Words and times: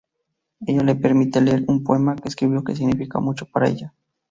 Ella 0.65 0.81
le 0.81 0.95
permite 0.95 1.39
leer 1.41 1.63
un 1.67 1.83
poema 1.83 2.15
que 2.15 2.27
escribió 2.27 2.63
que 2.63 2.75
significa 2.75 3.19
mucho 3.19 3.45
para 3.45 3.69
ella. 3.69 3.93